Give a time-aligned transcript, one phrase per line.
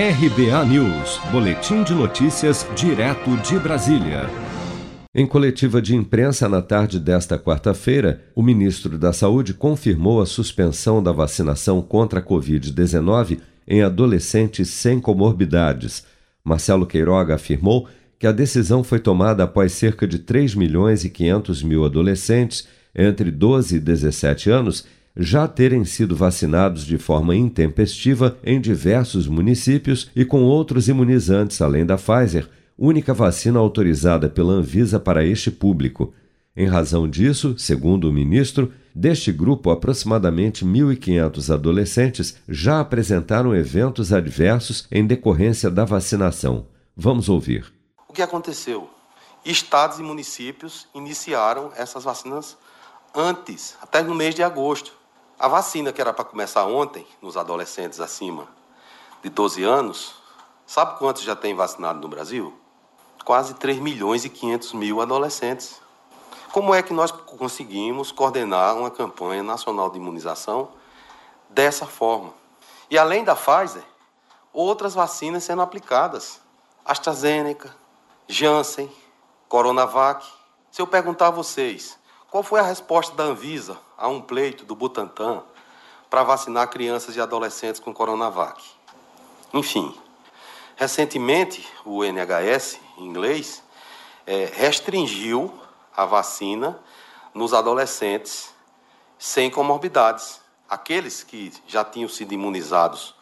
[0.00, 4.30] RBA News, Boletim de Notícias, direto de Brasília.
[5.12, 11.02] Em coletiva de imprensa na tarde desta quarta-feira, o ministro da Saúde confirmou a suspensão
[11.02, 16.06] da vacinação contra a Covid-19 em adolescentes sem comorbidades.
[16.44, 17.88] Marcelo Queiroga afirmou
[18.20, 23.32] que a decisão foi tomada após cerca de 3 milhões e 500 mil adolescentes entre
[23.32, 24.84] 12 e 17 anos
[25.18, 31.84] já terem sido vacinados de forma intempestiva em diversos municípios e com outros imunizantes além
[31.84, 36.14] da Pfizer, única vacina autorizada pela Anvisa para este público.
[36.56, 44.86] Em razão disso, segundo o ministro, deste grupo aproximadamente 1.500 adolescentes já apresentaram eventos adversos
[44.90, 46.66] em decorrência da vacinação.
[46.96, 47.72] Vamos ouvir.
[48.08, 48.88] O que aconteceu?
[49.44, 52.56] Estados e municípios iniciaram essas vacinas
[53.14, 54.97] antes, até no mês de agosto.
[55.38, 58.48] A vacina que era para começar ontem, nos adolescentes acima
[59.22, 60.16] de 12 anos,
[60.66, 62.58] sabe quantos já tem vacinado no Brasil?
[63.24, 65.80] Quase 3 milhões e 500 mil adolescentes.
[66.50, 70.70] Como é que nós conseguimos coordenar uma campanha nacional de imunização
[71.48, 72.34] dessa forma?
[72.90, 73.84] E além da Pfizer,
[74.52, 76.40] outras vacinas sendo aplicadas.
[76.84, 77.72] AstraZeneca,
[78.26, 78.90] Janssen,
[79.48, 80.26] Coronavac.
[80.72, 81.96] Se eu perguntar a vocês,
[82.30, 85.42] qual foi a resposta da Anvisa a um pleito do Butantan
[86.10, 88.62] para vacinar crianças e adolescentes com Coronavac?
[89.52, 89.94] Enfim,
[90.76, 93.62] recentemente o NHS, em inglês,
[94.26, 95.52] é, restringiu
[95.96, 96.78] a vacina
[97.32, 98.54] nos adolescentes
[99.18, 100.40] sem comorbidades.
[100.68, 103.14] Aqueles que já tinham sido imunizados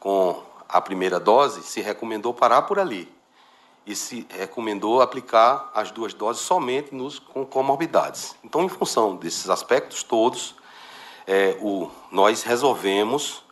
[0.00, 3.19] com a primeira dose, se recomendou parar por ali
[3.86, 8.36] e se recomendou aplicar as duas doses somente nos com comorbidades.
[8.44, 10.54] Então, em função desses aspectos todos,
[11.26, 13.42] é, o, nós resolvemos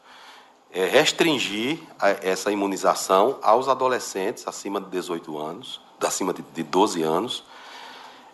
[0.70, 7.02] é, restringir a, essa imunização aos adolescentes acima de 18 anos, acima de, de 12
[7.02, 7.44] anos,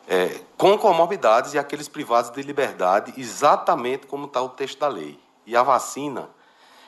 [0.06, 5.18] é, com comorbidades e aqueles privados de liberdade, exatamente como está o texto da lei.
[5.46, 6.28] E a vacina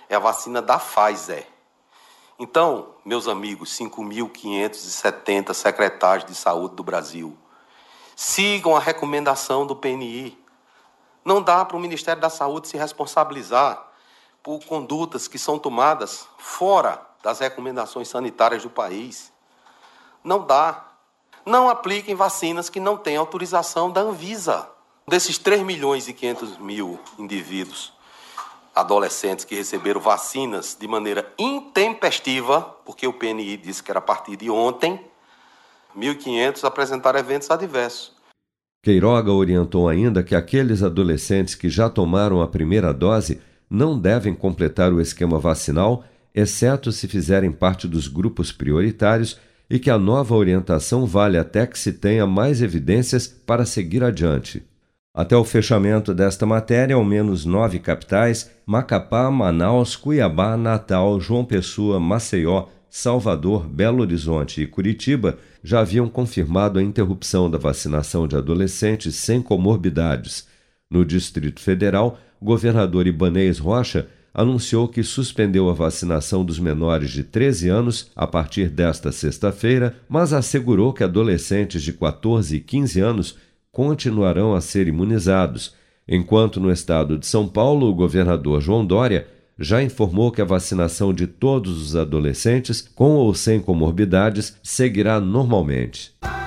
[0.08, 1.47] é a vacina da Pfizer.
[2.38, 7.36] Então, meus amigos, 5.570 secretários de saúde do Brasil,
[8.14, 10.38] sigam a recomendação do PNI.
[11.25, 13.91] Não dá para o Ministério da Saúde se responsabilizar
[14.42, 19.32] por condutas que são tomadas fora das recomendações sanitárias do país.
[20.22, 20.84] Não dá.
[21.44, 24.69] Não apliquem vacinas que não têm autorização da Anvisa.
[25.08, 27.95] Desses 3 milhões e 500 mil indivíduos
[28.76, 34.37] adolescentes que receberam vacinas de maneira intempestiva, porque o PNI disse que era a partir
[34.37, 35.00] de ontem,
[35.97, 38.14] 1.500 apresentaram eventos adversos.
[38.82, 44.93] Queiroga orientou ainda que aqueles adolescentes que já tomaram a primeira dose não devem completar
[44.93, 46.04] o esquema vacinal,
[46.34, 51.78] exceto se fizerem parte dos grupos prioritários, e que a nova orientação vale até que
[51.78, 54.62] se tenha mais evidências para seguir adiante.
[55.16, 61.99] Até o fechamento desta matéria, ao menos nove capitais Macapá, Manaus, Cuiabá, Natal, João Pessoa,
[61.99, 69.15] Maceió, Salvador, Belo Horizonte e Curitiba já haviam confirmado a interrupção da vacinação de adolescentes
[69.16, 70.47] sem comorbidades.
[70.91, 77.25] No Distrito Federal, o governador Ibanês Rocha anunciou que suspendeu a vacinação dos menores de
[77.25, 83.45] 13 anos a partir desta sexta-feira, mas assegurou que adolescentes de 14 e 15 anos
[83.76, 85.75] continuarão a ser imunizados,
[86.09, 89.28] enquanto no estado de São Paulo o governador João Dória
[89.59, 96.14] já informou que a vacinação de todos os adolescentes, com ou sem comorbidades, seguirá normalmente.